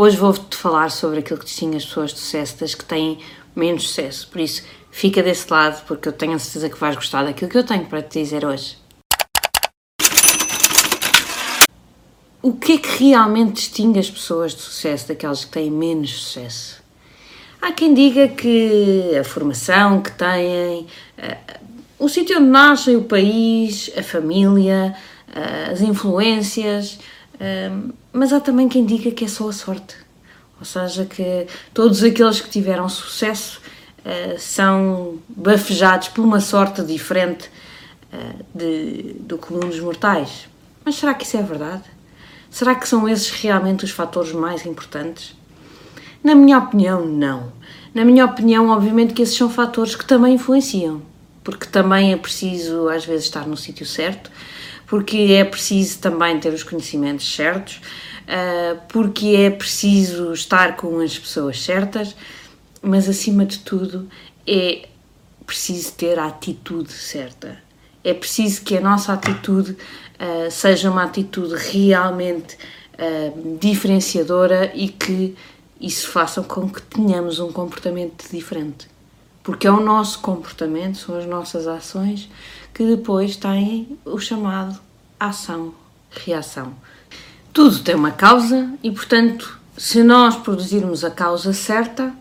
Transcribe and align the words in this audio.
Hoje 0.00 0.16
vou-te 0.16 0.56
falar 0.56 0.92
sobre 0.92 1.18
aquilo 1.18 1.40
que 1.40 1.44
distingue 1.44 1.76
as 1.76 1.84
pessoas 1.84 2.12
de 2.12 2.20
sucesso 2.20 2.60
das 2.60 2.72
que 2.72 2.84
têm 2.84 3.18
menos 3.56 3.88
sucesso. 3.88 4.28
Por 4.28 4.40
isso, 4.40 4.62
fica 4.92 5.20
desse 5.24 5.50
lado, 5.50 5.84
porque 5.88 6.06
eu 6.06 6.12
tenho 6.12 6.34
a 6.34 6.38
certeza 6.38 6.70
que 6.70 6.78
vais 6.78 6.94
gostar 6.94 7.24
daquilo 7.24 7.50
que 7.50 7.58
eu 7.58 7.64
tenho 7.64 7.84
para 7.84 8.00
te 8.00 8.22
dizer 8.22 8.44
hoje. 8.44 8.78
O 12.40 12.52
que 12.52 12.74
é 12.74 12.78
que 12.78 13.08
realmente 13.10 13.54
distingue 13.54 13.98
as 13.98 14.08
pessoas 14.08 14.54
de 14.54 14.60
sucesso 14.60 15.08
daquelas 15.08 15.44
que 15.44 15.50
têm 15.50 15.68
menos 15.68 16.10
sucesso? 16.12 16.80
Há 17.60 17.72
quem 17.72 17.92
diga 17.92 18.28
que 18.28 19.16
a 19.18 19.24
formação 19.24 20.00
que 20.00 20.12
têm, 20.12 20.86
eh, 21.16 21.38
o 21.98 22.08
sítio 22.08 22.36
onde 22.36 22.46
nascem, 22.46 22.94
o 22.94 23.02
país, 23.02 23.90
a 23.98 24.02
família, 24.04 24.94
eh, 25.34 25.70
as 25.72 25.80
influências, 25.80 27.00
mas 28.12 28.32
há 28.32 28.40
também 28.40 28.68
quem 28.68 28.84
diga 28.84 29.10
que 29.10 29.24
é 29.24 29.28
só 29.28 29.48
a 29.48 29.52
sorte. 29.52 29.96
Ou 30.58 30.64
seja, 30.64 31.04
que 31.04 31.46
todos 31.72 32.02
aqueles 32.02 32.40
que 32.40 32.50
tiveram 32.50 32.88
sucesso 32.88 33.60
são 34.38 35.18
bafejados 35.28 36.08
por 36.08 36.24
uma 36.24 36.40
sorte 36.40 36.82
diferente 36.82 37.50
de, 38.54 39.14
do 39.20 39.38
comum 39.38 39.60
dos 39.60 39.78
mortais. 39.80 40.48
Mas 40.84 40.96
será 40.96 41.14
que 41.14 41.24
isso 41.24 41.36
é 41.36 41.42
verdade? 41.42 41.84
Será 42.50 42.74
que 42.74 42.88
são 42.88 43.08
esses 43.08 43.30
realmente 43.30 43.84
os 43.84 43.90
fatores 43.90 44.32
mais 44.32 44.64
importantes? 44.66 45.36
Na 46.24 46.34
minha 46.34 46.58
opinião, 46.58 47.06
não. 47.06 47.52
Na 47.94 48.04
minha 48.04 48.24
opinião, 48.24 48.70
obviamente 48.70 49.14
que 49.14 49.22
esses 49.22 49.36
são 49.36 49.48
fatores 49.48 49.94
que 49.94 50.04
também 50.04 50.34
influenciam, 50.34 51.02
porque 51.44 51.66
também 51.66 52.12
é 52.12 52.16
preciso 52.16 52.88
às 52.88 53.04
vezes 53.04 53.26
estar 53.26 53.46
no 53.46 53.56
sítio 53.56 53.86
certo, 53.86 54.30
porque 54.88 55.16
é 55.38 55.44
preciso 55.44 55.98
também 55.98 56.40
ter 56.40 56.52
os 56.52 56.62
conhecimentos 56.62 57.34
certos, 57.34 57.80
ah, 58.28 58.76
porque 58.88 59.28
é 59.28 59.50
preciso 59.50 60.32
estar 60.34 60.76
com 60.76 61.00
as 61.00 61.18
pessoas 61.18 61.62
certas, 61.62 62.14
mas 62.82 63.08
acima 63.08 63.46
de 63.46 63.58
tudo 63.60 64.08
é 64.46 64.88
preciso 65.46 65.92
ter 65.92 66.18
a 66.18 66.26
atitude 66.26 66.92
certa. 66.92 67.58
É 68.04 68.12
preciso 68.12 68.62
que 68.62 68.76
a 68.76 68.80
nossa 68.80 69.12
atitude 69.12 69.72
uh, 69.72 70.50
seja 70.50 70.90
uma 70.90 71.02
atitude 71.02 71.54
realmente 71.56 72.56
uh, 72.94 73.58
diferenciadora 73.58 74.70
e 74.74 74.88
que 74.88 75.34
isso 75.80 76.08
faça 76.08 76.42
com 76.42 76.68
que 76.68 76.80
tenhamos 76.82 77.40
um 77.40 77.50
comportamento 77.50 78.30
diferente. 78.30 78.88
Porque 79.42 79.66
é 79.66 79.70
o 79.70 79.80
nosso 79.80 80.20
comportamento, 80.20 80.98
são 80.98 81.18
as 81.18 81.26
nossas 81.26 81.66
ações 81.66 82.28
que 82.78 82.86
depois 82.86 83.34
têm 83.34 83.98
o 84.04 84.20
chamado 84.20 84.78
ação-reação. 85.18 86.72
Tudo 87.52 87.80
tem 87.80 87.96
uma 87.96 88.12
causa 88.12 88.72
e, 88.84 88.92
portanto, 88.92 89.58
se 89.76 90.04
nós 90.04 90.36
produzirmos 90.36 91.02
a 91.02 91.10
causa 91.10 91.52
certa, 91.52 92.14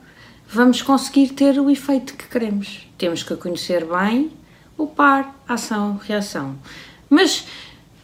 vamos 0.50 0.82
conseguir 0.82 1.30
ter 1.34 1.60
o 1.60 1.70
efeito 1.70 2.16
que 2.16 2.28
queremos. 2.28 2.88
Temos 2.98 3.22
que 3.22 3.36
conhecer 3.36 3.86
bem 3.86 4.32
o 4.76 4.88
par, 4.88 5.36
ação, 5.48 6.00
reação. 6.04 6.56
Mas, 7.08 7.46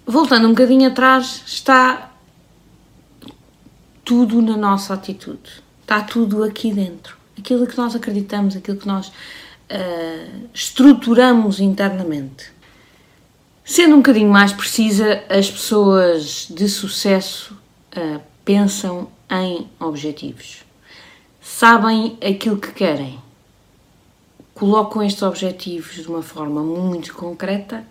voltando 0.05 0.45
um 0.45 0.51
bocadinho 0.51 0.87
atrás, 0.87 1.41
está 1.47 2.11
tudo 4.05 4.43
na 4.43 4.55
nossa 4.55 4.93
atitude. 4.93 5.63
Está 5.81 6.01
tudo 6.01 6.43
aqui 6.43 6.71
dentro. 6.71 7.17
Aquilo 7.35 7.65
que 7.65 7.75
nós 7.75 7.95
acreditamos, 7.95 8.55
aquilo 8.55 8.77
que 8.77 8.85
nós 8.85 9.11
uh, 9.73 10.49
estruturamos 10.53 11.59
internamente. 11.59 12.51
Sendo 13.65 13.95
um 13.95 13.97
bocadinho 13.97 14.29
mais 14.29 14.53
precisa, 14.53 15.23
as 15.29 15.49
pessoas 15.49 16.47
de 16.49 16.69
sucesso 16.69 17.57
uh, 17.97 18.21
pensam 18.45 19.09
em 19.29 19.67
objetivos. 19.79 20.63
Sabem 21.41 22.17
aquilo 22.25 22.57
que 22.57 22.71
querem. 22.71 23.19
Colocam 24.53 25.01
estes 25.01 25.23
objetivos 25.23 25.95
de 25.95 26.07
uma 26.07 26.21
forma 26.21 26.61
muito 26.61 27.13
concreta 27.15 27.83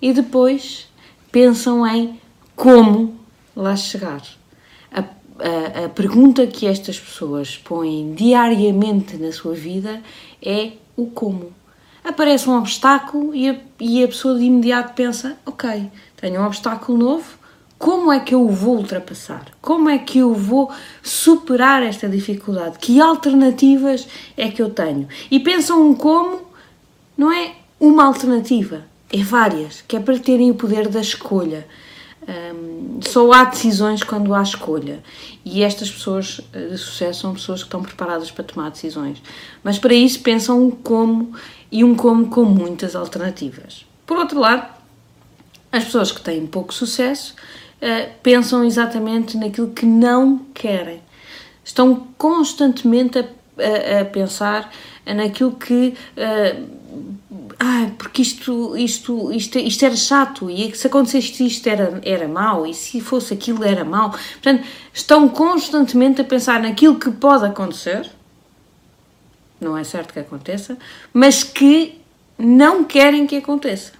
e 0.00 0.12
depois 0.12 0.88
pensam 1.30 1.86
em 1.86 2.20
como 2.54 3.18
lá 3.56 3.74
chegar 3.74 4.22
a, 5.42 5.84
a, 5.84 5.88
pergunta 5.88 6.46
que 6.46 6.66
estas 6.66 6.98
pessoas 6.98 7.56
põem 7.56 8.14
diariamente 8.14 9.16
na 9.16 9.32
sua 9.32 9.54
vida 9.54 10.00
é 10.40 10.72
o 10.96 11.06
como. 11.06 11.52
Aparece 12.04 12.48
um 12.48 12.56
obstáculo 12.56 13.34
e 13.34 13.48
a, 13.48 13.56
e 13.80 14.02
a 14.02 14.08
pessoa 14.08 14.38
de 14.38 14.44
imediato 14.44 14.94
pensa: 14.94 15.36
ok, 15.44 15.90
tenho 16.16 16.40
um 16.40 16.46
obstáculo 16.46 16.96
novo, 16.96 17.38
como 17.82 18.12
é 18.12 18.20
que 18.20 18.32
eu 18.32 18.48
vou 18.48 18.76
ultrapassar? 18.76 19.44
Como 19.60 19.88
é 19.88 19.98
que 19.98 20.20
eu 20.20 20.32
vou 20.32 20.70
superar 21.02 21.82
esta 21.82 22.08
dificuldade? 22.08 22.78
Que 22.78 23.00
alternativas 23.00 24.06
é 24.36 24.48
que 24.48 24.62
eu 24.62 24.70
tenho? 24.70 25.08
E 25.28 25.40
pensam 25.40 25.82
um 25.82 25.92
como, 25.92 26.42
não 27.18 27.32
é 27.32 27.56
uma 27.80 28.04
alternativa, 28.04 28.84
é 29.12 29.18
várias, 29.24 29.80
que 29.80 29.96
é 29.96 30.00
para 30.00 30.16
terem 30.16 30.48
o 30.52 30.54
poder 30.54 30.86
da 30.88 31.00
escolha. 31.00 31.66
Um, 32.28 33.00
só 33.02 33.32
há 33.32 33.44
decisões 33.44 34.02
quando 34.02 34.34
há 34.34 34.42
escolha. 34.42 35.02
E 35.44 35.62
estas 35.62 35.90
pessoas 35.90 36.40
eh, 36.52 36.66
de 36.68 36.78
sucesso 36.78 37.22
são 37.22 37.34
pessoas 37.34 37.60
que 37.62 37.66
estão 37.66 37.82
preparadas 37.82 38.30
para 38.30 38.44
tomar 38.44 38.70
decisões, 38.70 39.20
mas 39.62 39.78
para 39.78 39.92
isso 39.92 40.20
pensam 40.20 40.66
um 40.66 40.70
como 40.70 41.34
e 41.70 41.82
um 41.82 41.96
como 41.96 42.28
com 42.28 42.44
muitas 42.44 42.94
alternativas. 42.94 43.84
Por 44.06 44.16
outro 44.16 44.38
lado, 44.38 44.68
as 45.72 45.84
pessoas 45.84 46.12
que 46.12 46.20
têm 46.20 46.46
pouco 46.46 46.72
sucesso 46.72 47.34
uh, 47.80 48.12
pensam 48.22 48.64
exatamente 48.64 49.36
naquilo 49.36 49.70
que 49.70 49.86
não 49.86 50.38
querem, 50.54 51.00
estão 51.64 52.06
constantemente 52.16 53.18
a, 53.18 53.22
a, 53.22 54.00
a 54.02 54.04
pensar 54.04 54.70
naquilo 55.04 55.52
que 55.52 55.94
uh, 56.16 56.82
ah, 57.58 57.90
porque 57.98 58.22
isto, 58.22 58.76
isto, 58.76 59.32
isto, 59.32 59.58
isto 59.58 59.84
era 59.84 59.96
chato 59.96 60.50
e 60.50 60.74
se 60.74 60.86
acontecesse 60.86 61.46
isto 61.46 61.66
era, 61.66 62.00
era 62.04 62.28
mau 62.28 62.66
e 62.66 62.74
se 62.74 63.00
fosse 63.00 63.34
aquilo 63.34 63.64
era 63.64 63.84
mau. 63.84 64.10
Portanto, 64.10 64.66
estão 64.92 65.28
constantemente 65.28 66.20
a 66.20 66.24
pensar 66.24 66.60
naquilo 66.60 66.98
que 66.98 67.10
pode 67.10 67.44
acontecer, 67.44 68.10
não 69.60 69.76
é 69.76 69.84
certo 69.84 70.12
que 70.12 70.20
aconteça, 70.20 70.76
mas 71.12 71.44
que 71.44 72.00
não 72.38 72.84
querem 72.84 73.26
que 73.26 73.36
aconteça. 73.36 73.92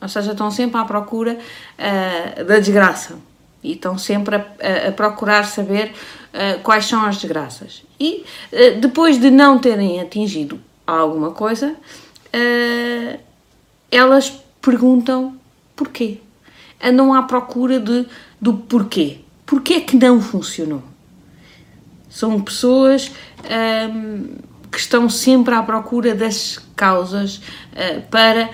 Ou 0.00 0.08
seja, 0.08 0.32
estão 0.32 0.50
sempre 0.50 0.80
à 0.80 0.84
procura 0.84 1.38
uh, 1.38 2.44
da 2.44 2.58
desgraça 2.58 3.18
e 3.62 3.72
estão 3.72 3.96
sempre 3.96 4.36
a, 4.36 4.88
a, 4.88 4.92
procurar 4.92 5.44
saber 5.44 5.92
uh, 5.92 6.60
quais 6.62 6.86
são 6.86 7.04
as 7.04 7.18
desgraças. 7.18 7.84
E 8.00 8.24
uh, 8.52 8.80
depois 8.80 9.18
de 9.18 9.30
não 9.30 9.58
terem 9.58 10.00
atingido 10.00 10.60
alguma 10.84 11.30
coisa, 11.30 11.76
uh, 12.34 13.20
elas 13.90 14.30
perguntam 14.60 15.36
porquê. 15.76 16.18
Andam 16.82 17.12
à 17.12 17.22
procura 17.22 17.78
de, 17.78 18.06
do 18.40 18.54
porquê. 18.54 19.18
Porquê 19.44 19.74
é 19.74 19.80
que 19.80 19.96
não 19.96 20.20
funcionou? 20.20 20.82
São 22.08 22.40
pessoas 22.40 23.08
um, 23.08 23.44
ehm, 23.48 24.24
que 24.70 24.78
estão 24.78 25.08
sempre 25.08 25.54
à 25.54 25.62
procura 25.62 26.14
das 26.14 26.58
causas 26.74 27.36
uh, 27.36 28.02
para 28.10 28.46
uh, 28.46 28.50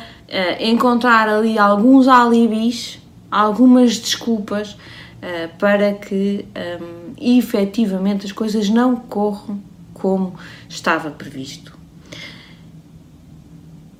encontrar 0.62 1.28
ali 1.28 1.56
alguns 1.58 2.08
alibis, 2.08 2.98
algumas 3.30 3.98
desculpas 3.98 4.72
uh, 4.72 5.56
para 5.58 5.92
que 5.94 6.44
um, 6.80 7.14
efetivamente 7.20 8.26
as 8.26 8.32
coisas 8.32 8.68
não 8.68 8.96
corram 8.96 9.60
como 9.94 10.34
estava 10.68 11.10
previsto. 11.10 11.77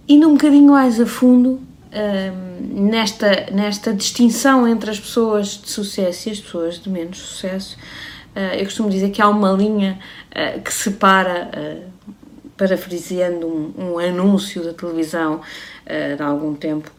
Indo 0.09 0.27
um 0.27 0.33
bocadinho 0.33 0.73
mais 0.73 0.99
a 0.99 1.05
fundo 1.05 1.61
um, 1.93 2.89
nesta, 2.89 3.51
nesta 3.53 3.93
distinção 3.93 4.67
entre 4.67 4.91
as 4.91 4.99
pessoas 4.99 5.61
de 5.63 5.69
sucesso 5.69 6.31
e 6.31 6.33
as 6.33 6.41
pessoas 6.41 6.81
de 6.81 6.89
menos 6.89 7.19
sucesso, 7.19 7.77
uh, 8.35 8.55
eu 8.55 8.65
costumo 8.65 8.89
dizer 8.89 9.11
que 9.11 9.21
há 9.21 9.29
uma 9.29 9.53
linha 9.53 9.99
uh, 10.31 10.63
que 10.63 10.73
separa, 10.73 11.51
uh, 11.55 12.13
parafraseando 12.57 13.47
um, 13.47 13.75
um, 13.77 13.99
anúncio 13.99 14.65
da 14.65 14.73
televisão 14.73 15.43
de 15.87 16.23
algum 16.23 16.55
tempo, 16.55 16.91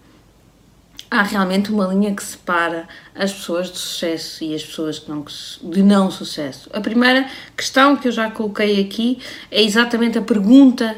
há 1.11 1.21
realmente 1.21 1.71
uma 1.71 1.85
linha 1.85 2.11
que 2.11 2.23
separa 2.23 2.87
as 3.13 3.31
pessoas 3.31 3.71
de 3.71 3.77
sucesso 3.77 4.43
e 4.43 4.55
as 4.55 4.63
pessoas 4.63 5.05
não, 5.07 5.23
de 5.61 5.83
não 5.83 6.09
sucesso. 6.09 6.71
A 6.73 6.81
primeira 6.81 7.29
questão 7.55 7.95
que 7.95 8.07
eu 8.07 8.11
já 8.11 8.31
coloquei 8.31 8.81
aqui 8.81 9.19
é 9.51 9.61
exatamente 9.61 10.17
a 10.17 10.23
pergunta 10.23 10.95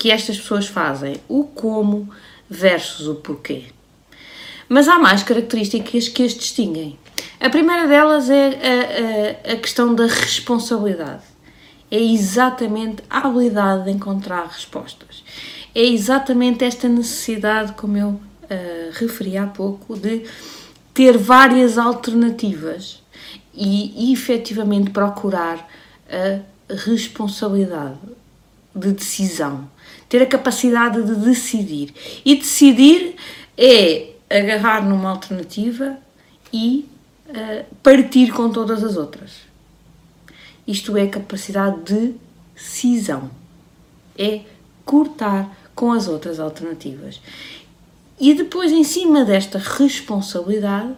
que 0.00 0.10
estas 0.10 0.38
pessoas 0.38 0.66
fazem, 0.66 1.20
o 1.28 1.44
como 1.44 2.08
versus 2.48 3.06
o 3.06 3.16
porquê. 3.16 3.64
Mas 4.66 4.88
há 4.88 4.98
mais 4.98 5.22
características 5.22 6.08
que 6.08 6.22
as 6.22 6.32
distinguem. 6.32 6.98
A 7.38 7.50
primeira 7.50 7.86
delas 7.86 8.30
é 8.30 8.48
a, 8.48 9.50
a, 9.50 9.52
a 9.52 9.56
questão 9.56 9.94
da 9.94 10.06
responsabilidade. 10.06 11.22
É 11.90 12.00
exatamente 12.00 13.02
a 13.10 13.18
habilidade 13.18 13.84
de 13.84 13.90
encontrar 13.90 14.46
respostas. 14.46 15.22
É 15.74 15.84
exatamente 15.84 16.64
esta 16.64 16.88
necessidade, 16.88 17.72
como 17.72 17.98
eu 17.98 18.08
uh, 18.08 18.20
referi 18.94 19.36
há 19.36 19.46
pouco, 19.46 19.98
de 19.98 20.24
ter 20.94 21.18
várias 21.18 21.76
alternativas 21.76 23.02
e 23.52 24.12
efetivamente 24.14 24.90
procurar 24.90 25.68
a 26.08 26.74
responsabilidade 26.74 27.98
de 28.74 28.92
decisão, 28.92 29.68
ter 30.10 30.22
a 30.22 30.26
capacidade 30.26 31.02
de 31.02 31.14
decidir. 31.14 31.94
E 32.24 32.34
decidir 32.34 33.14
é 33.56 34.10
agarrar 34.28 34.84
numa 34.84 35.10
alternativa 35.10 35.96
e 36.52 36.86
uh, 37.28 37.64
partir 37.82 38.32
com 38.32 38.50
todas 38.50 38.82
as 38.82 38.96
outras. 38.96 39.30
Isto 40.66 40.96
é 40.96 41.06
capacidade 41.06 41.82
de 41.84 42.14
decisão. 42.54 43.30
É 44.18 44.40
cortar 44.84 45.56
com 45.74 45.92
as 45.92 46.08
outras 46.08 46.40
alternativas. 46.40 47.20
E 48.18 48.34
depois, 48.34 48.72
em 48.72 48.84
cima 48.84 49.24
desta 49.24 49.58
responsabilidade, 49.58 50.92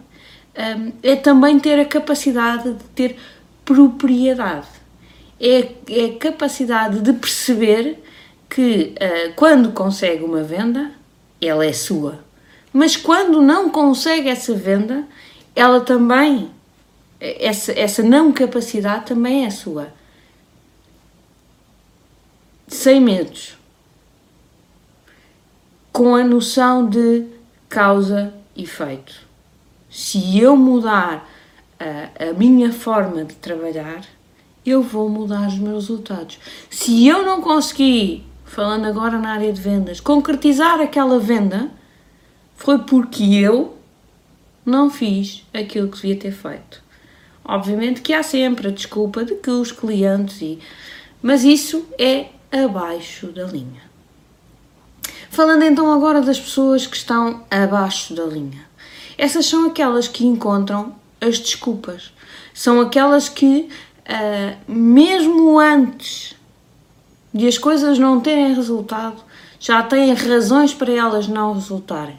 um, 0.57 0.91
é 1.03 1.15
também 1.15 1.59
ter 1.59 1.79
a 1.79 1.85
capacidade 1.85 2.73
de 2.73 2.83
ter 2.95 3.15
propriedade. 3.63 4.67
É, 5.39 5.71
é 5.89 6.05
a 6.05 6.17
capacidade 6.17 6.99
de 6.99 7.13
perceber 7.13 8.02
que 8.53 8.93
uh, 9.01 9.33
quando 9.35 9.71
consegue 9.71 10.23
uma 10.23 10.43
venda, 10.43 10.91
ela 11.41 11.65
é 11.65 11.73
sua. 11.73 12.19
Mas 12.71 12.95
quando 12.95 13.41
não 13.41 13.71
consegue 13.71 14.29
essa 14.29 14.53
venda, 14.53 15.07
ela 15.55 15.81
também, 15.81 16.51
essa, 17.19 17.71
essa 17.71 18.03
não 18.03 18.31
capacidade 18.31 19.07
também 19.07 19.47
é 19.47 19.49
sua. 19.49 19.91
Sem 22.67 23.01
medos 23.01 23.57
com 25.91 26.15
a 26.15 26.23
noção 26.23 26.87
de 26.87 27.25
causa 27.67 28.33
e 28.55 28.63
efeito. 28.63 29.15
Se 29.89 30.39
eu 30.39 30.55
mudar 30.55 31.27
a, 31.79 32.29
a 32.29 32.33
minha 32.33 32.71
forma 32.71 33.25
de 33.25 33.33
trabalhar, 33.35 34.03
eu 34.63 34.83
vou 34.83 35.09
mudar 35.09 35.47
os 35.47 35.57
meus 35.57 35.87
resultados. 35.87 36.39
Se 36.69 37.07
eu 37.07 37.23
não 37.23 37.41
conseguir, 37.41 38.25
falando 38.53 38.85
agora 38.85 39.17
na 39.17 39.31
área 39.31 39.51
de 39.51 39.59
vendas, 39.59 39.99
concretizar 39.99 40.79
aquela 40.79 41.19
venda, 41.19 41.71
foi 42.55 42.77
porque 42.77 43.23
eu 43.23 43.75
não 44.63 44.91
fiz 44.91 45.43
aquilo 45.51 45.89
que 45.89 45.95
devia 45.95 46.15
ter 46.15 46.31
feito. 46.31 46.83
Obviamente 47.43 48.01
que 48.01 48.13
há 48.13 48.21
sempre 48.21 48.67
a 48.67 48.71
desculpa 48.71 49.25
de 49.25 49.33
que 49.35 49.49
os 49.49 49.71
clientes 49.71 50.39
e. 50.39 50.59
Mas 51.21 51.43
isso 51.43 51.83
é 51.97 52.27
abaixo 52.51 53.27
da 53.27 53.45
linha. 53.45 53.81
Falando 55.31 55.63
então 55.63 55.91
agora 55.91 56.21
das 56.21 56.39
pessoas 56.39 56.85
que 56.85 56.95
estão 56.95 57.43
abaixo 57.49 58.13
da 58.13 58.23
linha. 58.23 58.65
Essas 59.17 59.47
são 59.47 59.65
aquelas 59.65 60.07
que 60.07 60.25
encontram 60.25 60.95
as 61.19 61.39
desculpas. 61.39 62.13
São 62.53 62.79
aquelas 62.79 63.27
que, 63.27 63.67
uh, 64.07 64.71
mesmo 64.71 65.59
antes 65.59 66.35
de 67.33 67.47
as 67.47 67.57
coisas 67.57 67.97
não 67.97 68.19
terem 68.19 68.53
resultado, 68.53 69.23
já 69.59 69.81
têm 69.81 70.13
razões 70.13 70.73
para 70.73 70.91
elas 70.91 71.27
não 71.27 71.53
resultarem. 71.53 72.17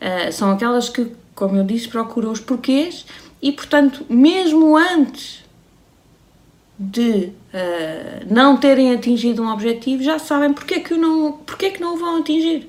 Uh, 0.00 0.32
são 0.32 0.50
aquelas 0.50 0.88
que, 0.88 1.10
como 1.34 1.56
eu 1.56 1.64
disse, 1.64 1.88
procuram 1.88 2.30
os 2.30 2.40
porquês 2.40 3.04
e, 3.42 3.50
portanto, 3.50 4.04
mesmo 4.08 4.76
antes 4.76 5.42
de 6.78 7.32
uh, 7.52 8.26
não 8.30 8.56
terem 8.56 8.94
atingido 8.94 9.42
um 9.42 9.50
objetivo, 9.50 10.02
já 10.02 10.18
sabem 10.18 10.52
porque 10.52 10.74
é, 10.74 10.80
que 10.80 10.94
não, 10.94 11.32
porque 11.32 11.66
é 11.66 11.70
que 11.70 11.80
não 11.80 11.94
o 11.94 11.98
vão 11.98 12.18
atingir. 12.18 12.68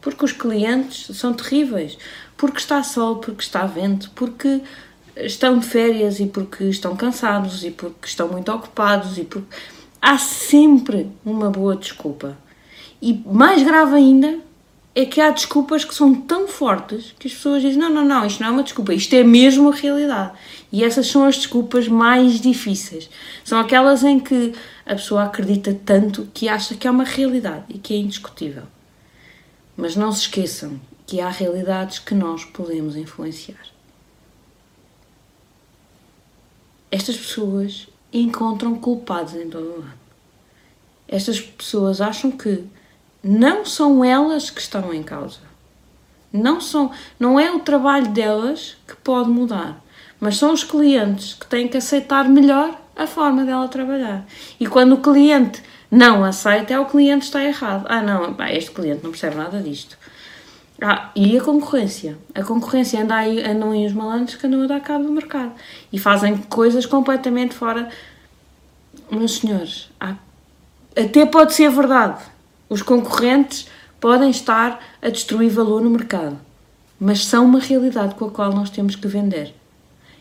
Porque 0.00 0.24
os 0.24 0.32
clientes 0.32 1.16
são 1.16 1.32
terríveis, 1.32 1.96
porque 2.36 2.58
está 2.58 2.82
sol, 2.82 3.16
porque 3.16 3.42
está 3.42 3.66
vento, 3.66 4.10
porque 4.14 4.60
estão 5.16 5.58
de 5.58 5.66
férias 5.66 6.20
e 6.20 6.26
porque 6.26 6.64
estão 6.64 6.96
cansados 6.96 7.64
e 7.64 7.70
porque 7.70 8.06
estão 8.06 8.28
muito 8.28 8.50
ocupados 8.50 9.18
e 9.18 9.24
porque 9.24 9.56
há 10.02 10.18
sempre 10.18 11.08
uma 11.24 11.48
boa 11.48 11.76
desculpa. 11.76 12.36
E 13.00 13.14
mais 13.24 13.62
grave 13.62 13.94
ainda 13.94 14.40
é 14.94 15.06
que 15.06 15.20
há 15.20 15.30
desculpas 15.30 15.84
que 15.84 15.94
são 15.94 16.14
tão 16.14 16.46
fortes 16.46 17.14
que 17.18 17.28
as 17.28 17.34
pessoas 17.34 17.62
dizem: 17.62 17.78
não, 17.78 17.88
não, 17.88 18.04
não, 18.04 18.26
isto 18.26 18.40
não 18.40 18.48
é 18.48 18.50
uma 18.50 18.62
desculpa, 18.64 18.92
isto 18.92 19.14
é 19.14 19.22
mesmo 19.22 19.70
a 19.70 19.74
realidade. 19.74 20.32
E 20.72 20.82
essas 20.82 21.06
são 21.06 21.24
as 21.24 21.36
desculpas 21.36 21.86
mais 21.86 22.40
difíceis. 22.40 23.08
São 23.44 23.60
aquelas 23.60 24.02
em 24.02 24.18
que 24.18 24.52
a 24.84 24.94
pessoa 24.94 25.24
acredita 25.24 25.78
tanto 25.86 26.28
que 26.34 26.48
acha 26.48 26.74
que 26.74 26.86
é 26.86 26.90
uma 26.90 27.04
realidade 27.04 27.64
e 27.68 27.78
que 27.78 27.94
é 27.94 27.96
indiscutível. 27.96 28.64
Mas 29.76 29.96
não 29.96 30.12
se 30.12 30.22
esqueçam 30.22 30.80
que 31.06 31.20
há 31.20 31.28
realidades 31.28 31.98
que 31.98 32.14
nós 32.14 32.44
podemos 32.44 32.96
influenciar. 32.96 33.72
Estas 36.90 37.16
pessoas 37.16 37.88
encontram 38.12 38.74
culpados 38.74 39.34
em 39.34 39.48
todo 39.48 39.80
lado. 39.80 40.02
Estas 41.08 41.40
pessoas 41.40 42.00
acham 42.00 42.30
que 42.30 42.64
não 43.22 43.64
são 43.64 44.04
elas 44.04 44.50
que 44.50 44.60
estão 44.60 44.92
em 44.92 45.02
causa. 45.02 45.40
Não 46.32 46.60
são, 46.60 46.90
não 47.20 47.38
é 47.38 47.50
o 47.50 47.60
trabalho 47.60 48.08
delas 48.08 48.76
que 48.86 48.96
pode 48.96 49.28
mudar, 49.28 49.82
mas 50.18 50.38
são 50.38 50.52
os 50.52 50.64
clientes 50.64 51.34
que 51.34 51.46
têm 51.46 51.68
que 51.68 51.76
aceitar 51.76 52.28
melhor 52.28 52.78
a 52.96 53.06
forma 53.06 53.44
dela 53.44 53.68
trabalhar. 53.68 54.26
E 54.58 54.66
quando 54.66 54.92
o 54.92 55.00
cliente 55.00 55.62
não 55.90 56.24
aceita, 56.24 56.72
é 56.72 56.80
o 56.80 56.86
cliente 56.86 57.20
que 57.20 57.24
está 57.26 57.44
errado. 57.44 57.84
Ah, 57.88 58.00
não, 58.00 58.34
este 58.48 58.70
cliente 58.70 59.04
não 59.04 59.10
percebe 59.10 59.36
nada 59.36 59.60
disto. 59.60 59.98
Ah, 60.84 61.12
e 61.14 61.38
a 61.38 61.40
concorrência? 61.40 62.18
A 62.34 62.42
concorrência 62.42 63.00
anda 63.00 63.14
aí, 63.14 63.40
andam 63.40 63.70
aí 63.70 63.86
os 63.86 63.92
malandros 63.92 64.34
que 64.34 64.46
andam 64.46 64.64
a 64.64 64.66
dar 64.66 64.80
cabo 64.80 65.04
do 65.04 65.12
mercado 65.12 65.52
e 65.92 65.98
fazem 65.98 66.36
coisas 66.36 66.84
completamente 66.84 67.54
fora. 67.54 67.88
Meus 69.08 69.38
senhores, 69.38 69.90
há, 70.00 70.16
até 70.96 71.24
pode 71.24 71.54
ser 71.54 71.70
verdade, 71.70 72.20
os 72.68 72.82
concorrentes 72.82 73.68
podem 74.00 74.30
estar 74.30 74.82
a 75.00 75.08
destruir 75.08 75.50
valor 75.50 75.80
no 75.80 75.90
mercado, 75.90 76.36
mas 76.98 77.24
são 77.24 77.44
uma 77.44 77.60
realidade 77.60 78.16
com 78.16 78.24
a 78.24 78.30
qual 78.30 78.52
nós 78.52 78.68
temos 78.68 78.96
que 78.96 79.06
vender 79.06 79.54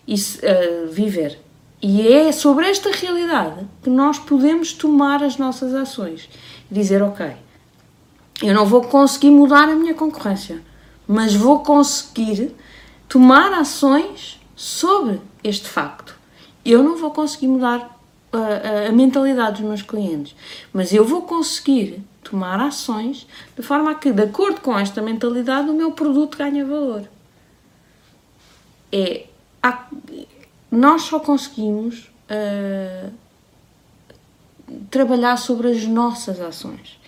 e 0.07 0.13
uh, 0.13 0.91
viver. 0.91 1.39
E 1.81 2.07
é 2.07 2.31
sobre 2.31 2.69
esta 2.69 2.91
realidade 2.91 3.65
que 3.81 3.89
nós 3.89 4.19
podemos 4.19 4.73
tomar 4.73 5.23
as 5.23 5.37
nossas 5.37 5.73
ações 5.73 6.29
e 6.69 6.73
dizer: 6.73 7.01
Ok, 7.01 7.25
eu 8.41 8.53
não 8.53 8.65
vou 8.65 8.81
conseguir 8.81 9.29
mudar 9.29 9.69
a 9.69 9.75
minha 9.75 9.93
concorrência, 9.93 10.61
mas 11.07 11.33
vou 11.33 11.59
conseguir 11.59 12.55
tomar 13.07 13.53
ações 13.53 14.39
sobre 14.55 15.21
este 15.43 15.67
facto. 15.67 16.15
Eu 16.63 16.83
não 16.83 16.97
vou 16.97 17.11
conseguir 17.11 17.47
mudar 17.47 17.99
a, 18.31 18.37
a, 18.37 18.89
a 18.89 18.91
mentalidade 18.91 19.61
dos 19.61 19.67
meus 19.67 19.81
clientes, 19.81 20.35
mas 20.73 20.93
eu 20.93 21.05
vou 21.05 21.23
conseguir 21.23 22.03
tomar 22.23 22.59
ações 22.59 23.27
de 23.55 23.61
forma 23.61 23.91
a 23.91 23.95
que, 23.95 24.11
de 24.11 24.23
acordo 24.23 24.61
com 24.61 24.77
esta 24.77 25.01
mentalidade, 25.01 25.69
o 25.69 25.73
meu 25.73 25.91
produto 25.91 26.37
ganha 26.37 26.65
valor. 26.65 27.03
É, 28.91 29.25
há, 29.61 29.87
nós 30.71 31.03
só 31.03 31.19
conseguimos 31.19 32.11
uh, 32.29 33.11
trabalhar 34.89 35.37
sobre 35.37 35.71
as 35.71 35.85
nossas 35.85 36.39
ações. 36.39 36.99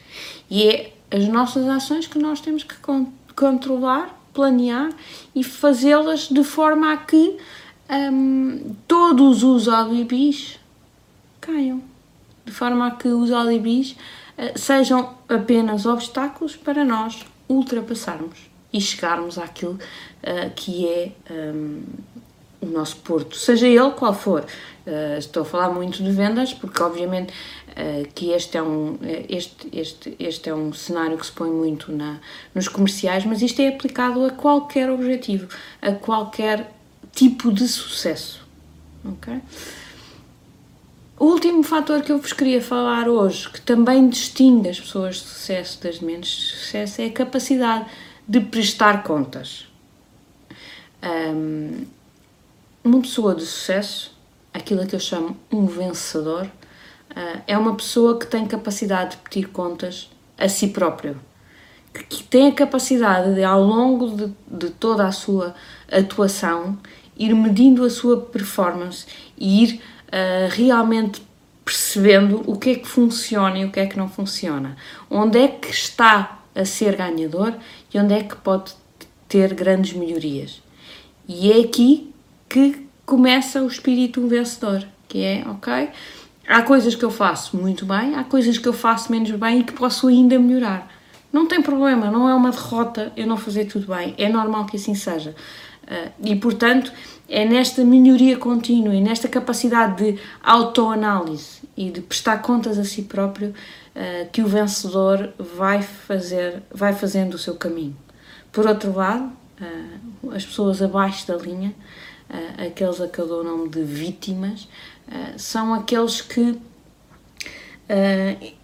E 0.50 0.68
é 0.68 0.93
as 1.14 1.28
nossas 1.28 1.68
ações 1.68 2.08
que 2.08 2.18
nós 2.18 2.42
temos 2.42 2.64
que 2.64 2.76
con 2.78 3.08
controlar, 3.36 4.20
planear 4.34 4.92
e 5.36 5.44
fazê-las 5.44 6.28
de 6.28 6.44
forma 6.44 6.92
a 6.92 6.98
que 6.98 7.38
um, 7.90 8.76
todos 8.88 9.44
os 9.44 9.68
alibis 9.68 10.60
caiam. 11.40 11.82
De 12.46 12.52
forma 12.52 12.88
a 12.88 12.92
que 12.92 13.08
os 13.08 13.32
alibis 13.32 13.96
eh, 14.38 14.54
sejam 14.56 15.16
apenas 15.30 15.86
obstáculos 15.86 16.56
para 16.56 16.84
nós 16.84 17.26
ultrapassarmos 17.48 18.38
e 18.72 18.82
chegarmos 18.82 19.38
àquilo 19.38 19.74
uh, 19.74 20.50
que 20.56 20.88
é 20.88 21.12
um, 21.32 21.84
o 22.60 22.66
nosso 22.66 22.98
porto, 22.98 23.36
seja 23.36 23.68
ele 23.68 23.92
qual 23.92 24.14
for. 24.14 24.46
Uh, 24.86 25.18
estou 25.18 25.44
a 25.44 25.46
falar 25.46 25.70
muito 25.70 26.04
de 26.04 26.12
vendas 26.12 26.54
porque 26.54 26.82
obviamente 26.82 27.34
uh, 27.74 28.08
que 28.14 28.32
este 28.32 28.58
é 28.58 28.64
um 28.64 28.98
este, 29.30 29.70
este, 29.74 30.16
este 30.20 30.50
é 30.50 30.56
um 30.56 30.72
cenário 30.74 31.18
que 31.18 31.26
se 31.26 31.32
põe 31.32 31.50
muito 31.50 31.92
na, 31.92 32.20
nos 32.54 32.68
comerciais, 32.68 33.26
mas 33.26 33.42
isto 33.42 33.62
é 33.62 33.68
aplicado 33.68 34.24
a 34.26 34.32
qualquer 34.32 34.90
objetivo, 34.90 35.48
a 35.82 35.92
qualquer 35.92 36.72
tipo 37.12 37.52
de 37.52 37.68
sucesso. 37.68 38.42
ok? 39.04 39.42
O 41.20 41.26
último 41.26 41.64
fator 41.64 42.02
que 42.02 42.12
eu 42.12 42.18
vos 42.18 42.34
queria 42.34 42.62
falar 42.62 43.08
hoje, 43.08 43.50
que 43.50 43.62
também 43.62 44.10
distingue 44.10 44.70
as 44.70 44.80
pessoas 44.80 45.16
de 45.16 45.22
sucesso 45.22 45.82
das 45.82 46.00
de 46.00 46.06
menos 46.06 46.28
sucesso, 46.28 47.02
é 47.02 47.06
a 47.06 47.12
capacidade 47.12 47.86
de 48.28 48.42
prestar 48.42 49.04
contas. 49.04 49.68
Um, 51.02 51.86
uma 52.84 53.00
pessoa 53.02 53.36
de 53.36 53.46
sucesso, 53.46 54.14
aquilo 54.54 54.86
que 54.86 54.96
eu 54.96 55.00
chamo 55.00 55.38
um 55.52 55.66
vencedor, 55.66 56.50
uh, 57.16 57.42
é 57.48 57.58
uma 57.58 57.76
pessoa 57.76 58.20
que 58.20 58.28
tem 58.28 58.46
capacidade 58.46 59.12
de 59.12 59.18
pedir 59.18 59.48
contas 59.50 60.10
a 60.38 60.48
si 60.50 60.68
próprio, 60.70 61.18
que, 61.94 62.04
que 62.04 62.24
tem 62.24 62.48
a 62.48 62.52
capacidade 62.52 63.36
de, 63.36 63.44
ao 63.44 63.64
longo 63.64 64.10
de, 64.16 64.34
de 64.48 64.70
toda 64.72 65.08
a 65.08 65.12
sua 65.12 65.56
atuação, 65.92 66.78
ir 67.18 67.34
medindo 67.34 67.84
a 67.84 67.90
sua 67.90 68.20
performance 68.20 69.06
e 69.38 69.64
ir 69.64 69.82
uh, 70.08 70.50
realmente 70.52 71.22
percebendo 71.64 72.44
o 72.46 72.58
que 72.58 72.72
é 72.72 72.76
que 72.76 72.88
funciona 72.88 73.60
e 73.60 73.66
o 73.66 73.72
que 73.72 73.80
é 73.80 73.86
que 73.86 73.98
não 73.98 74.10
funciona. 74.10 74.76
Onde 75.10 75.40
é 75.40 75.48
que 75.48 75.70
está 75.70 76.40
a 76.54 76.66
ser 76.66 76.96
ganhador 76.96 77.54
e 77.94 77.98
onde 77.98 78.14
é 78.14 78.24
que 78.24 78.36
pode 78.36 78.74
ter 79.28 79.54
grandes 79.54 79.94
melhorias. 79.94 80.62
E 81.28 81.52
é 81.52 81.62
aqui 81.62 82.14
que 82.50 82.86
começa 83.06 83.64
o 83.64 83.68
espírito 83.68 84.28
vencedor, 84.28 84.86
que 85.08 85.24
é, 85.24 85.44
ok, 85.48 85.90
há 86.48 86.62
coisas 86.62 86.96
que 86.96 87.04
eu 87.04 87.12
faço 87.12 87.58
muito 87.58 87.86
bem, 87.86 88.16
há 88.16 88.24
coisas 88.24 88.58
que 88.58 88.68
eu 88.68 88.74
faço 88.74 89.12
menos 89.12 89.32
bem 89.32 89.60
e 89.60 89.64
que 89.64 89.74
posso 89.74 90.08
ainda 90.08 90.38
melhorar. 90.40 90.92
Não 91.32 91.48
tem 91.48 91.62
problema, 91.62 92.12
não 92.12 92.30
é 92.30 92.36
uma 92.36 92.52
derrota 92.52 93.12
eu 93.18 93.26
não 93.26 93.38
fazer 93.38 93.66
tudo 93.66 93.88
bem, 93.88 94.14
é 94.18 94.30
normal 94.30 94.66
que 94.66 94.78
assim 94.78 94.94
seja. 94.94 95.36
Uh, 95.84 96.12
e 96.24 96.36
portanto, 96.36 96.94
é 97.28 97.44
nesta 97.44 97.84
melhoria 97.84 98.38
contínua 98.38 98.94
e 98.94 99.02
nesta 99.02 99.28
capacidade 99.28 100.14
de 100.14 100.20
autoanálise 100.42 101.62
e 101.76 101.90
de 101.90 102.02
prestar 102.02 102.38
contas 102.38 102.78
a 102.78 102.84
si 102.84 103.02
próprio 103.02 103.50
uh, 103.50 104.30
que 104.32 104.42
o 104.42 104.48
vencedor 104.48 105.34
vai 105.40 105.82
fazer, 105.82 106.62
vai 106.72 106.94
fazendo 106.94 107.34
o 107.34 107.38
seu 107.38 107.56
caminho. 107.56 107.98
Por 108.52 108.68
outro 108.68 108.96
lado, 108.96 109.32
uh, 109.60 110.32
as 110.32 110.46
pessoas 110.46 110.82
abaixo 110.82 111.28
da 111.28 111.36
linha, 111.36 111.74
aqueles 112.58 113.00
a 113.00 113.08
que 113.08 113.20
eu 113.20 113.28
dou 113.28 113.42
o 113.42 113.44
nome 113.44 113.70
de 113.70 113.84
vítimas, 113.84 114.68
são 115.38 115.74
aqueles 115.74 116.22
que 116.22 116.60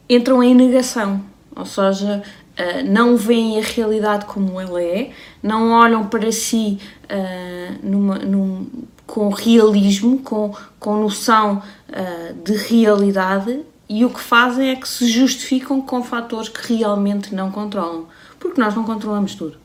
entram 0.09 0.41
em 0.41 0.55
negação, 0.55 1.23
ou 1.55 1.65
seja, 1.65 2.23
uh, 2.59 2.89
não 2.89 3.15
veem 3.15 3.59
a 3.59 3.63
realidade 3.63 4.25
como 4.25 4.59
ela 4.59 4.81
é, 4.81 5.11
não 5.41 5.71
olham 5.71 6.07
para 6.07 6.31
si 6.31 6.79
uh, 7.05 7.87
numa, 7.87 8.17
num, 8.17 8.67
com 9.05 9.29
realismo, 9.29 10.19
com, 10.19 10.53
com 10.79 11.01
noção 11.01 11.61
uh, 11.89 12.33
de 12.43 12.55
realidade 12.55 13.61
e 13.87 14.05
o 14.05 14.09
que 14.09 14.19
fazem 14.19 14.69
é 14.69 14.75
que 14.75 14.87
se 14.87 15.07
justificam 15.07 15.81
com 15.81 16.03
fatores 16.03 16.49
que 16.49 16.75
realmente 16.75 17.33
não 17.33 17.51
controlam, 17.51 18.07
porque 18.39 18.59
nós 18.59 18.75
não 18.75 18.83
controlamos 18.83 19.35
tudo. 19.35 19.57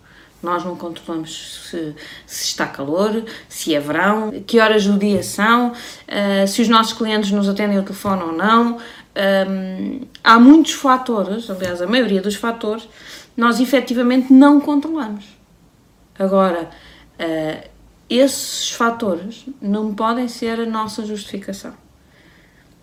Nós 0.44 0.64
não 0.64 0.76
controlamos 0.76 1.68
se, 1.70 1.94
se, 2.26 2.44
está 2.44 2.66
calor, 2.66 3.24
se 3.48 3.74
é 3.74 3.80
verão, 3.80 4.30
que 4.46 4.60
horas 4.60 4.86
do 4.86 4.98
dia 4.98 5.22
são, 5.22 5.72
uh, 5.72 6.46
se 6.46 6.62
os 6.62 6.68
nossos 6.68 6.92
clientes 6.92 7.30
nos 7.30 7.48
atendem 7.48 7.78
ao 7.78 7.82
telefone 7.82 8.22
ou 8.22 8.32
não, 8.32 8.76
um, 8.76 10.00
há 10.22 10.38
muitos 10.38 10.72
fatores, 10.72 11.48
aliás, 11.48 11.80
a 11.80 11.86
maioria 11.86 12.20
dos 12.20 12.34
fatores, 12.34 12.88
nós 13.36 13.60
efetivamente 13.60 14.32
não 14.32 14.60
controlamos. 14.60 15.24
Agora, 16.18 16.68
uh, 17.18 17.68
esses 18.08 18.70
fatores 18.70 19.46
não 19.60 19.94
podem 19.94 20.28
ser 20.28 20.60
a 20.60 20.66
nossa 20.66 21.04
justificação. 21.06 21.83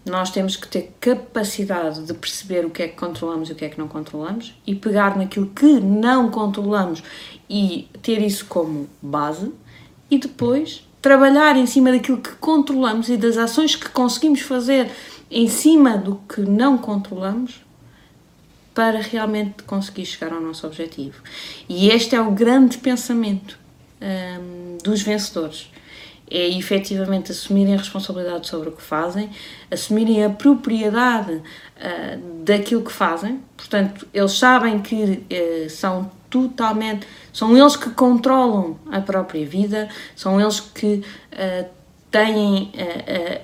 Nós 0.05 0.31
temos 0.31 0.55
que 0.55 0.67
ter 0.67 0.93
capacidade 1.00 2.03
de 2.03 2.13
perceber 2.13 2.65
o 2.65 2.70
que 2.70 2.84
é 2.84 2.88
que 2.88 2.96
controlamos 2.96 3.50
e 3.50 3.53
o 3.53 3.55
que 3.55 3.65
é 3.65 3.70
que 3.70 3.77
não 3.77 3.88
controlamos 3.88 4.53
e 4.65 4.74
pegar 4.74 5.15
naquilo 5.15 5.48
que 5.48 5.79
não 5.79 6.31
controlamos 6.31 7.03
e 7.50 7.88
ter 8.01 8.22
isso 8.22 8.46
como 8.46 8.89
base 9.01 9.51
e 10.10 10.17
depois 10.17 10.84
trabalhar 11.01 11.55
em 11.55 11.65
cima 11.65 11.91
daquilo 11.91 12.17
que 12.17 12.31
controlamos 12.36 13.10
e 13.10 13.17
das 13.17 13.38
ações 13.38 13.75
que 13.75 13.89
conseguimos 13.89 14.41
fazer 14.41 14.89
em 15.29 15.48
cima 15.48 15.98
do 15.98 16.15
que 16.27 16.41
não 16.41 16.77
controlamos 16.77 17.62
para 18.74 19.00
realmente 19.01 19.63
conseguir 19.63 20.05
chegar 20.05 20.34
ao 20.34 20.41
nosso 20.41 20.65
objetivo. 20.65 21.22
E 21.67 21.89
este 21.89 22.15
é 22.15 22.22
o 22.22 22.31
grande 22.31 22.77
pensamento 22.77 23.58
um, 24.01 24.77
dos 24.84 25.01
vencedores. 25.01 25.70
É 26.31 26.47
efetivamente 26.47 27.31
assumirem 27.31 27.73
a 27.73 27.77
responsabilidade 27.77 28.47
sobre 28.47 28.69
o 28.69 28.71
que 28.71 28.81
fazem, 28.81 29.29
assumirem 29.69 30.23
a 30.23 30.29
propriedade 30.29 31.33
uh, 31.33 32.43
daquilo 32.43 32.83
que 32.83 32.91
fazem, 32.91 33.41
portanto, 33.57 34.07
eles 34.13 34.31
sabem 34.31 34.79
que 34.79 35.25
uh, 35.29 35.69
são 35.69 36.09
totalmente. 36.29 37.05
são 37.33 37.57
eles 37.57 37.75
que 37.75 37.89
controlam 37.89 38.79
a 38.89 39.01
própria 39.01 39.45
vida, 39.45 39.89
são 40.15 40.39
eles 40.39 40.61
que 40.61 41.03
uh, 41.33 41.69
têm 42.09 42.71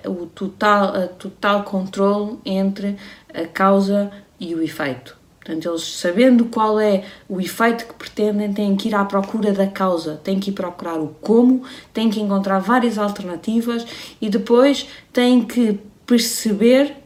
o 0.05 0.25
total, 0.27 1.07
total 1.19 1.63
controle 1.63 2.37
entre 2.45 2.97
a 3.33 3.45
causa 3.47 4.11
e 4.39 4.53
o 4.53 4.61
efeito. 4.61 5.16
Portanto, 5.47 5.69
eles 5.69 5.97
sabendo 5.97 6.43
qual 6.47 6.77
é 6.77 7.05
o 7.29 7.39
efeito 7.39 7.87
que 7.87 7.93
pretendem, 7.93 8.51
têm 8.51 8.75
que 8.75 8.89
ir 8.89 8.95
à 8.95 9.05
procura 9.05 9.53
da 9.53 9.65
causa, 9.65 10.19
têm 10.21 10.41
que 10.41 10.49
ir 10.49 10.53
procurar 10.53 10.99
o 10.99 11.07
como, 11.21 11.63
têm 11.93 12.09
que 12.09 12.19
encontrar 12.19 12.59
várias 12.59 12.97
alternativas 12.97 13.87
e 14.19 14.29
depois 14.29 14.89
têm 15.13 15.45
que 15.45 15.79
perceber 16.05 16.97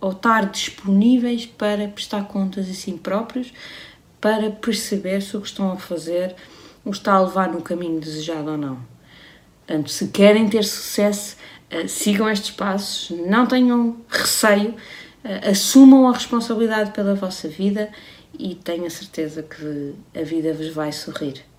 ou 0.00 0.12
estar 0.12 0.48
disponíveis 0.48 1.44
para 1.44 1.88
prestar 1.88 2.22
contas 2.28 2.70
a 2.70 2.72
si 2.72 2.92
próprios, 2.92 3.52
para 4.20 4.48
perceber 4.52 5.20
se 5.20 5.36
o 5.36 5.40
que 5.40 5.48
estão 5.48 5.72
a 5.72 5.76
fazer 5.76 6.36
os 6.84 6.98
está 6.98 7.14
a 7.14 7.20
levar 7.20 7.48
no 7.48 7.62
caminho 7.62 7.98
desejado 7.98 8.52
ou 8.52 8.56
não. 8.56 8.78
Portanto, 9.66 9.90
se 9.90 10.06
querem 10.06 10.48
ter 10.48 10.62
sucesso, 10.62 11.36
uh, 11.72 11.88
sigam 11.88 12.30
estes 12.30 12.52
passos, 12.52 13.10
não 13.26 13.44
tenham 13.44 13.96
receio, 14.08 14.76
assumam 15.42 16.08
a 16.08 16.12
responsabilidade 16.12 16.92
pela 16.92 17.14
vossa 17.14 17.48
vida 17.48 17.90
e 18.38 18.54
tenho 18.54 18.86
a 18.86 18.90
certeza 18.90 19.42
que 19.42 19.94
a 20.18 20.22
vida 20.22 20.52
vos 20.54 20.68
vai 20.68 20.92
sorrir. 20.92 21.49